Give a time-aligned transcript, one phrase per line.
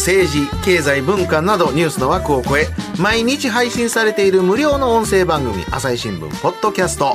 [0.00, 2.68] 政治経済文化などニュースの枠を超え
[2.98, 7.12] 毎日配信されている無料の音声番組朝日新聞ポッドキャスト。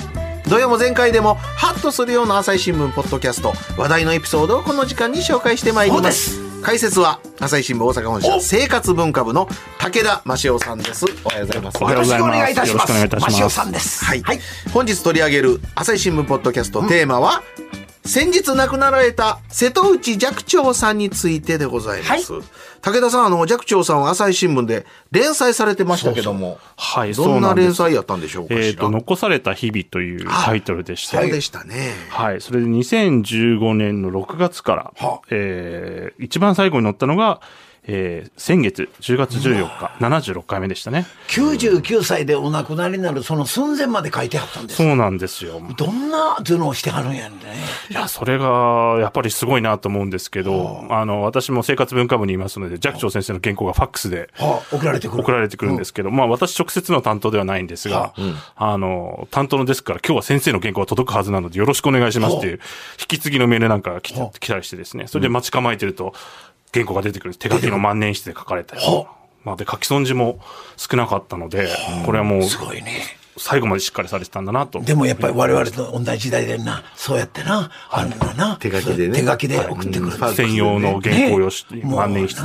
[0.48, 6.40] 土曜も前回でもハッとするような朝日新聞ポッドキャスト話題のエピソードをこの時間に紹介してまいります。
[6.62, 11.05] 解説は朝日新聞大阪本社生活文化部の武田真夫さんです。
[11.23, 11.77] おはようございます。
[11.81, 12.70] おはようございますよろしくお願いいたします。
[12.70, 13.31] よろしくお願いいたします。
[13.31, 14.05] マシオさんです。
[14.05, 14.23] はい、
[14.71, 17.41] 本日取り上げる朝日新聞ポッドキャストテーマは、
[18.05, 22.34] 先日亡くなられた瀬戸内寂聴さんについてでございます。
[22.82, 31.94] 武田さん、あの、寂聴さんは朝日新聞で連載されてましたけども、はい、どんなそうなんです連載やったんでしょうかえっ、と、残された日々というタイトルでして、そうでしたね。
[32.10, 32.41] はい。
[32.41, 37.41] それで2015年の6月から、はえー、一番最後に載ったのが、
[37.88, 41.05] えー、先月10月14日、76回目でしたね。
[41.28, 44.78] 99歳でお亡くなりになるその寸前まで書いてあったんです。
[44.78, 45.62] そうなんですよ。
[45.78, 47.36] どんな頭脳してはるんやね。
[47.90, 55.22] いや、それが、やっぱりすごいなと思うんですけど、あの、私も生活文化部にいますので、寂聴先生の原稿がファックスで、はあ、送られてくる。
[55.22, 58.13] 送られてくるんですけど、まあ私直接の担当ではないんですが、
[58.56, 58.78] あ。
[58.78, 62.60] の、担当のデスクから今日は先生の原稿が届くはずなのでよろしくお願いしますっていう、
[63.00, 66.13] 引き継ぎのメールなんか来たりしてですね、それで待ち構えてると
[66.74, 67.35] 原稿が出てくる。
[67.35, 69.09] 手書きの万年筆で書かれたような。
[69.44, 70.40] まあで書き損じも
[70.75, 71.69] 少なかったので、
[72.06, 73.02] これはもうすごいね
[73.38, 74.80] 最後までしっかりされてたんだなと。
[74.80, 79.19] でもやっぱり我々と同じ時代でなそうやってなあんなな手書きでね。
[79.19, 81.96] 手書きで送ってくる、専用の原稿用紙、ね。
[81.96, 82.41] 万年筆。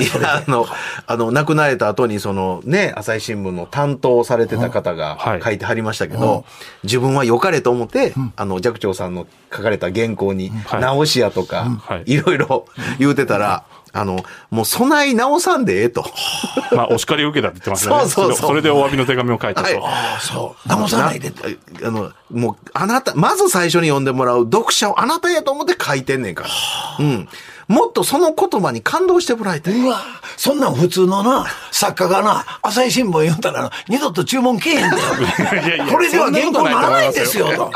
[0.00, 0.04] い。
[0.04, 0.66] いや、あの、
[1.06, 5.42] あの、亡くなられた後に、そのね、朝日新聞の担当されてた方がはい。
[5.42, 6.44] 書いてはりましたけど、
[6.82, 10.80] 自分は良かれと思って、あの、寂聴さんの書かれた原稿に、はい。
[10.80, 12.12] 直しやとか、はい。
[12.14, 12.66] いろいろ
[12.98, 16.04] 言うてたら、あの、もう備え直さんでええと。
[16.74, 18.00] まあお叱りを受けたって言ってましたね。
[18.00, 19.66] そうそうそうそれでお詫びの手紙を書いたと。
[19.66, 21.44] はいああそう直さないでと
[21.86, 26.50] あの、もう、あなた、まず最初に読んでもらう読者をあなたやと思って書いてんねんから。
[26.98, 27.28] うん。
[27.68, 29.78] もっとその言葉に感動してもらいたい。
[29.78, 30.02] うわ
[30.36, 35.02] そんなん普通のな作家がな朝日新聞読んだらな二度と注文けえへんだよ
[35.64, 37.70] いやいやこれでは原稿ならないですよと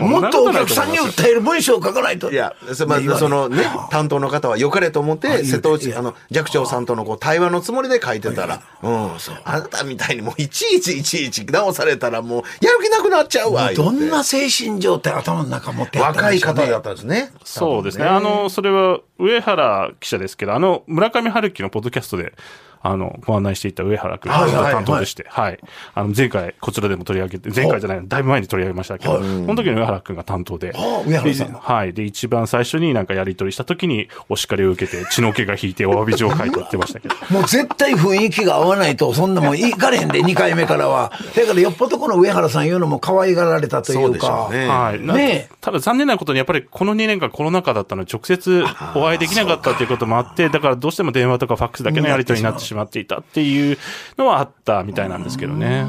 [0.00, 2.30] もっとお客さんに訴える文章を書かないと。
[2.30, 9.16] いや、そまあ、そのね、担当の方は良かれと思って、瀬戸内、あの、寂聴さんとのこう対話のつもりで書いてたら、うん、あ
[9.46, 13.72] なたみたいにもういちいちいちいち直されたらもう、やる気なくなっちゃうわ。
[13.72, 17.30] どんな精神状態頭の中持って若い方だったんですね。
[17.44, 18.04] そうですね。
[18.04, 22.32] あの、それは上原記者ですけど、あの、村上春樹のポッドキャストで、
[22.80, 25.58] あの、ご案内していた上原君がはいはい担当でして、はい。
[25.94, 31.92] あの、前回こちらでも取り上げて、前回じゃない、だいぶ前に取り上げましたけど、その時の上原君が担当で、あ上原さんではい。
[31.92, 37.14] で、一番最初になんかやり取りした時に、お叱りを受けて、血の気が引いてお詫び状を書いて言ってましたけど。
[37.30, 41.12] もう絶対雰囲気が合わないと、そんなもんいかれへんで、2回目からは。
[41.34, 44.44] だからよっぽどこの上原さん言うのも可愛がられたといそうでしうか。
[44.44, 44.68] ょうね。
[44.68, 45.00] はい。
[45.00, 53.78] なねえただ残念なことに、やっぱりこの2年間コロナ禍だったので、直接お会いできなかったということもあって、だからどうしても電話とかファックスだけのやり取りになってしまっていたっていう
[54.16, 55.86] のはあったみたいなんですけどね。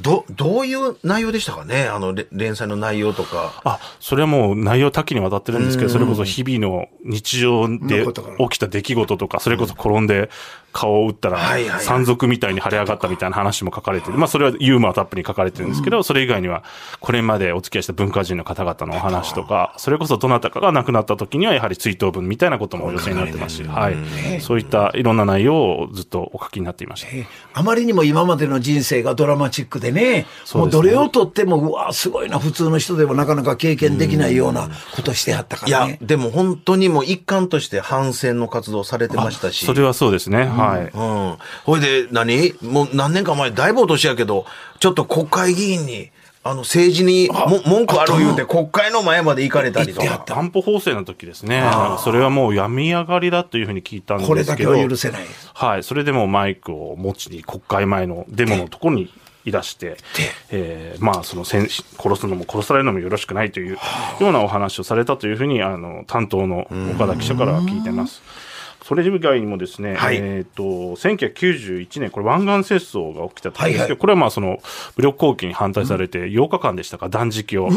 [0.00, 1.84] ど、どういう内容でしたかね？
[1.84, 3.60] あの、れ連載の内容とか。
[3.64, 8.06] あ、それはもう内容多岐にわたってるんですけど、それこそ日々の日常で
[8.38, 10.30] 起きた出来事とか、それこそ転んで
[10.72, 11.40] 顔を打ったら
[11.80, 14.18] 山賊みたいに腫れ上がったみたいな話も書かれてる。
[14.18, 16.62] まあそれはユーモアたっぷりに書かれてるんですけど、それ以外には
[17.00, 24.40] これまでお付き合いした文化人の方々のお話とか、それこそどなたかが亡くなった時にはやはり追悼文みたいなこともお寄せになってますし、はい。
[24.40, 27.08] そういったいろんな内容をずっとお書きになっていました。
[27.12, 35.98] えあまりにも今までの人生がドラマチックでね、もうどれをとっても、うわ、すごいな、普通の人でもなかなか経験できないようなことしてはったかいやらね、。
[36.00, 39.66] でも本当にもう一環として反戦の活動されてましたし。
[39.66, 40.44] それはそうですね。
[40.60, 40.82] はい。
[40.82, 41.36] うん。
[41.64, 44.46] ほいで何、もう何年か前、だいぶお年やけど、
[44.78, 46.10] ちょっと国会議員に、
[46.42, 50.32] あの、政治にも文句ある言うて、国会の前まで行かれたりとか行って。
[50.32, 51.62] 安保法制の時ですね。
[52.02, 54.34] それはもう病み上がりだというふうに聞いたんですけど。
[54.34, 55.26] これだけは許せない。
[55.52, 55.82] はい。
[55.82, 59.12] それでもマイクを持ちに国会前のデモのところに
[59.44, 59.98] いらして、
[60.50, 63.78] えーまあ、その殺すのも殺されるのもよろしくないというよ
[64.20, 68.22] うなお話をされたというふうに、あの、担当の岡田記者からは聞いてます。
[68.82, 74.58] それ以外にもですね、はいえっ、と、1991年、これ湾岸戦争が起きた時ですけど、はいはいこれはまあその、
[74.96, 77.68] 武力攻撃に反対されて8日間でしたか、断食を。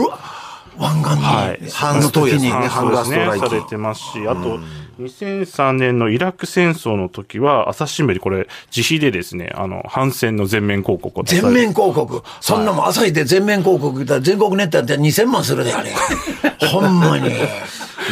[0.77, 4.59] 湾岸に、はいハンストやつねはいハンガーストライキそうですねされてますし、あと、
[4.99, 12.23] 2003年のイラク戦争の時は、朝日新聞にこれ、自費でですね、あの、反戦の全面広告を全面広告。
[12.41, 15.91] そんなもん朝日で全面広告言ったら全国ネットやったら2000万するで、あれ。
[16.67, 17.29] ほんまに。
[17.29, 17.31] い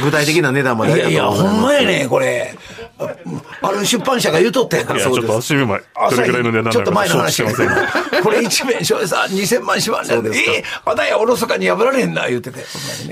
[0.03, 2.55] 具体的な値段まであやいや、ほんいまやねこれ。
[3.61, 4.87] あある出版社が言うとったやん。
[4.87, 8.21] ちょっと朝日新聞前、どれぐらいの値段なちょっと前の話してませんが。
[8.23, 10.33] これ一面、翔平さん2000万しまんねん。
[10.33, 12.65] ええ、あだやおろそかに破られへんな、言ってて。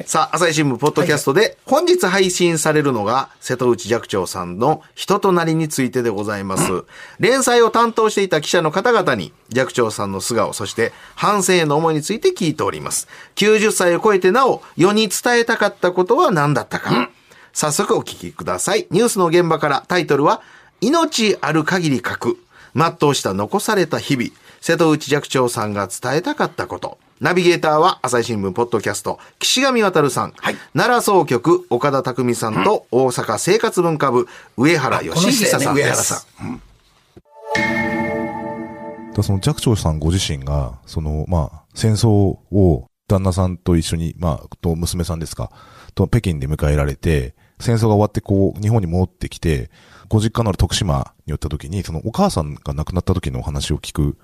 [0.06, 6.84] さあ、朝日新聞ポッドキャストで、本日配信されるのが、瀬戸内寂聴さんの人となりについてでございます。
[7.19, 13.07] 連載を担当していた記者の方々に、寂聴さんの素顔、そして反省への思いについて聞いております。
[13.36, 17.10] 90歳を超えてなお、世に伝えたかったことは何だったか。
[17.54, 18.88] 早速お聞きください。
[18.92, 20.42] ニュースの現場からタイトルは、
[20.81, 22.38] 命ある限り書く。
[22.75, 24.30] 全うした残された日々。
[24.62, 26.98] 瀬戸内寂聴さんが伝えたかったこと。
[27.19, 30.34] ナビゲーターは朝日新聞ポッドキャスト、岸上渡さん。
[30.74, 36.13] 奈良総局、岡田匠さんと、大阪生活文化部、上原義久さんやね、上原です。
[36.13, 36.54] さん。
[36.54, 45.51] だからその寂聴さんご自身が、その、まあ、戦争を旦那さんと一緒に、まあ、と娘さんですか、
[45.95, 49.69] と北京で迎えられて、戦争が終わってこう、日本に戻ってきて、
[50.07, 54.17] ご実家のある徳島に寄った時に、そのお母さんが亡くなった時のお話を聞く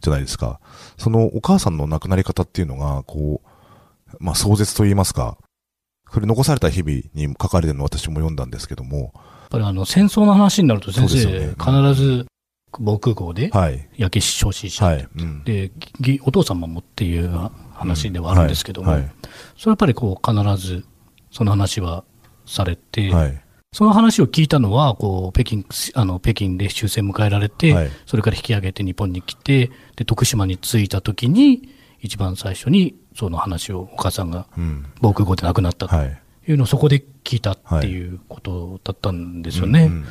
[0.00, 0.60] じゃないですか。
[0.98, 5.38] そのお母さんの亡くなり方っていうのが、こう、まあ、壮絶と言いますか、
[6.12, 12.26] それ残された日々に書かれてるのを私も読んだんですけども、やっぱりあの戦争の話になると先生、そうですよね必ず
[12.78, 13.88] 防空壕ではい。
[13.96, 15.08] 焼け焼死しちゃう、はい。
[15.16, 15.44] うん。
[15.44, 17.30] でぎお父様もっていう
[17.80, 19.10] 話ではあるんですけども、はい。
[19.56, 20.84] それはやっぱりこう必ず
[21.30, 22.04] その話は
[22.46, 23.42] されて、はい。
[23.72, 31.68] その話を聞いたのはこう北京あの北京で終戦迎えられて、はいそれから引き上げて日本に来てで徳島に着いた時に
[32.00, 34.86] 一番最初にその話をお母さんがうん。
[35.00, 36.20] 防空壕で亡くなったとはい。
[36.48, 39.84] いうのをそこで聞いたっていうことだったんですよね。
[39.84, 40.06] うんうんうん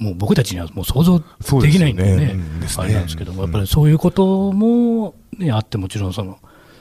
[0.00, 1.18] もう僕たちにはもう想像
[1.60, 2.34] できないんでね、ね
[2.78, 6.38] あれなんですけども、うんやっぱりそういうことも、ね、あって、もちろんその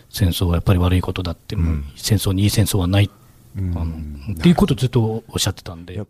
[0.10, 3.10] 戦争はやっぱり悪いことだって、もう戦争にいい戦争はない、
[3.58, 3.78] うん。
[3.78, 6.02] あのっていうことをずっとおっしゃってたんで。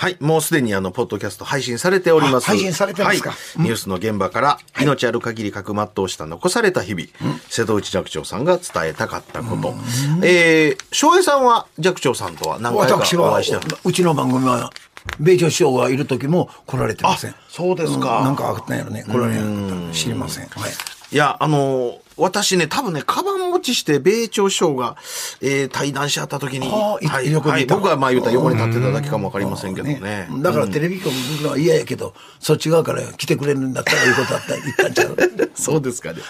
[0.00, 0.16] はい。
[0.20, 2.44] もうすでにあの、ポッドキャスト配信されております。
[2.44, 3.30] あ配信されてますか。
[3.30, 3.62] はい。
[3.62, 7.08] ニュースの現場から、命ある限りかく全うした残された日々、
[7.48, 9.74] 瀬戸内寂聴さんが伝えたかったこと。
[10.22, 14.70] えー、翔平さんは寂聴さんとは何回かお会いしてるうちの番組は
[15.18, 17.34] 米朝首相がいる時も来られてません。
[17.48, 18.20] そうですか。
[18.22, 18.24] ん。
[18.24, 19.04] なんかあったんやろね。
[19.04, 20.46] 来られなかったの知りません。
[20.48, 20.70] はい
[21.10, 24.96] いや、あのー私ね、多分ね、カバン持ちして、米朝首相が、
[25.40, 27.76] えー、対談し合った時に、はい、はい、横にいた。
[27.76, 30.28] 僕はまあ言うたら横に立ってただけかもわかりませんけどね。
[30.40, 35.16] だからテレビ局行くのは嫌やけど、そっち側から来てくれるんだったら いいことだったら言ったんちゃう？
[35.54, 36.20] そうですかね。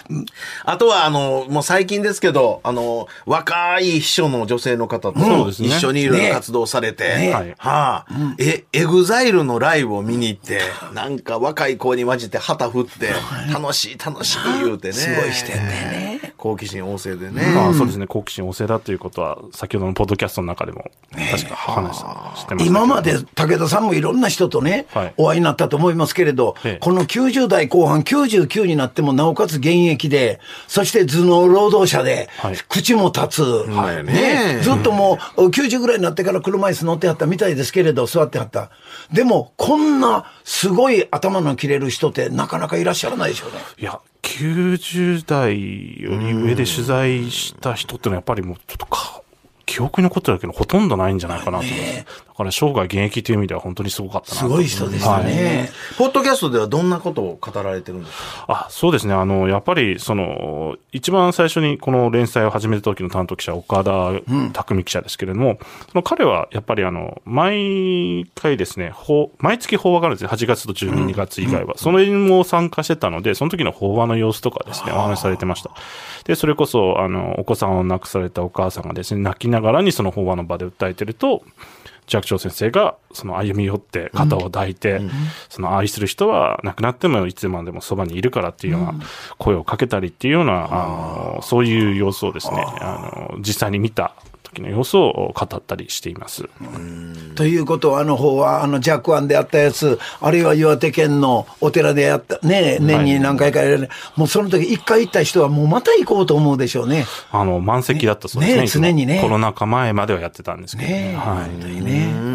[0.65, 5.69] あとは、あの、もう最近ですけど、あの、若い秘書の女性の方とそうですね。
[5.69, 7.33] 一緒にいろいろね活動されて、ね。
[7.33, 7.55] はい。
[7.57, 8.05] はあ、
[8.37, 10.61] え、 EXILE のライブを見に行って、
[10.93, 13.13] なんか若い子に混じって旗振って、
[13.53, 14.93] 楽しい楽しい言うてね。
[14.93, 15.78] すごい視点でね。
[16.37, 17.53] 好奇心旺盛でね。
[17.53, 20.89] まあそうですね、好奇心旺盛だということは、先ほどのポッドキャストの中でも、
[21.31, 22.65] 確か話してました。
[22.65, 25.13] 今まで武田さんもいろんな人とね、はい。
[25.17, 26.77] お会いになったと思いますけれど、ええ。
[26.79, 32.57] この90代後半、99になってもなおかつ現役で、そして頭脳労働者で、はい。
[32.69, 34.59] 口も立つ、はいね。
[34.61, 38.69] ずっともう90ぐらいになってから車椅子乗ってはったみたいですけれど、座ってはった。
[39.11, 43.57] でも、こんなすごい頭の切れる人ってなかなかいらっしゃらないでしょうね。
[43.77, 49.21] いや、90代より上で取材した人ってのはやっぱりもうちょっとか、
[49.65, 52.28] 記憶に残ってるけどほとんどないんじゃないかなと思います。
[52.39, 55.69] から生涯現役という意味では本当にすごかったなとすごい人でしたね。
[55.97, 58.45] ポッドキャストではどんなことを語られてるんですか？
[58.47, 59.13] あ、そうですね。
[59.13, 64.11] あの、やっぱり、その、一番最初にこの連載を始めた時の担当記者、岡田
[64.53, 65.59] 匠記者ですけれども、
[65.91, 70.29] その彼はやっぱりあの、毎回ですね、法毎月法話があるんですね。
[70.29, 71.73] 8月と12月以外は。
[71.77, 75.71] それも参加してたので、その時の法話の様子とかですね、お話しされてました。
[76.25, 81.43] で、それこそ、あの、お子さんを亡くされたお母さんがですね、泣きながらにその法話の場で訴えてると、
[82.09, 85.01] 寂聴先生がその歩み寄って肩を抱いて、
[85.49, 88.95] その愛する人は亡くなってもいつまでもそばにいるからっていうような
[89.37, 94.13] 声をかけたりっていうような、あのそういう様子をですね、あの実際に見た
[94.53, 96.49] 時の様子を語ったりしています。
[97.35, 107.05] ということは、あの方は、あの、弱案であったやつ、あるいは岩手県のお寺でやった、ね、年に何回かやる、もうその時一回行った人はもうまた行こうと思うでしょうね。
[107.31, 108.61] あの、満席だったそうですね。
[108.61, 111.81] ね常にねコロナ禍前まではやってたんですけど、ねはい。
[111.81, 112.28] ね。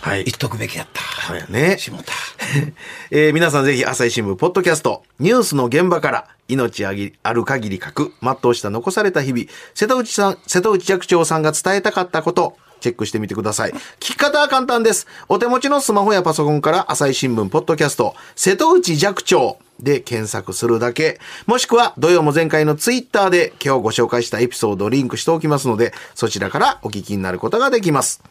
[0.00, 1.02] はい言っとくべきやった。
[1.26, 1.76] そうやね。
[1.78, 2.12] しもた。
[3.10, 13.72] えー皆さんぜひ朝日新聞ポッドキャストニュースの現場から命あぎある限り書く全うした残された日々瀬戸内さん瀬戸内寂聴さんが伝えたかったことチェックしてみてください。
[13.72, 15.06] 聞き方は簡単です。
[15.28, 21.20] お手持ちのスマホやパソコンから朝日新聞ポッドキャスト瀬戸内寂聴で検索するだけ。
[21.44, 28.22] もしくは土曜も前回のツイッターで今日ご紹介したエピソードをリンクしておきますのでそちらからお聞きになることができます。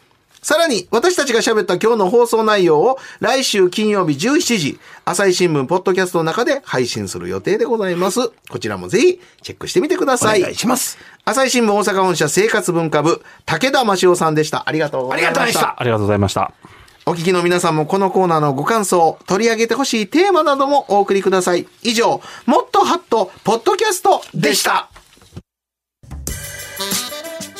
[0.42, 8.30] さらに、私たちが喋った今日の放送内容を来週金曜日17時、朝日新聞ポッドキャストの中で配信する予定でございます。
[8.48, 10.40] こちらもぜひチェックしてみてくだおさい。
[10.40, 10.98] 願いします。
[11.26, 14.66] 朝日新聞大阪本社生活文化部、武田真夫さんでした。
[14.66, 15.76] ありがとうございました。
[15.78, 16.80] ありがとうございましたありがとうございました。
[17.04, 21.66] お聞きの皆さんもこのコーナーのご感想、取り上げてほしいテーマなどもお送りください。
[21.82, 24.88] 以上、もっとハット、ポッドキャストでした。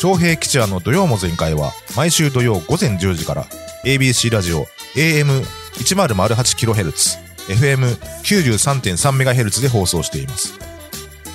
[0.03, 3.45] 昌平吉也の土曜も全開は毎週土曜午前10時から
[3.85, 4.65] ABC ラジオ
[4.97, 7.19] AM1008kHz
[7.51, 10.55] FM93.3MHz で放送しています。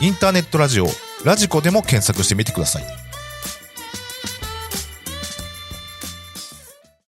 [0.02, 0.88] インターネットラジオ
[1.24, 3.05] ラジコでも検索してみてください。